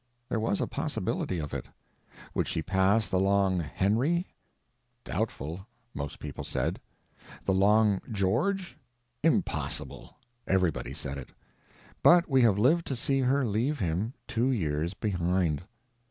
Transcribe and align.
There 0.29 0.39
was 0.39 0.59
a 0.59 0.65
possibility 0.65 1.37
of 1.37 1.53
it. 1.53 1.67
Would 2.33 2.47
she 2.47 2.63
pass 2.63 3.07
the 3.07 3.19
long 3.19 3.59
Henry? 3.59 4.25
Doubtful, 5.05 5.67
most 5.93 6.17
people 6.17 6.43
said. 6.43 6.81
The 7.45 7.53
long 7.53 8.01
George? 8.11 8.77
Impossible! 9.21 10.17
Everybody 10.47 10.95
said 10.95 11.19
it. 11.19 11.29
But 12.01 12.27
we 12.27 12.41
have 12.41 12.57
lived 12.57 12.87
to 12.87 12.95
see 12.95 13.19
her 13.19 13.45
leave 13.45 13.77
him 13.77 14.13
two 14.27 14.49
years 14.49 14.95
behind. 14.95 15.61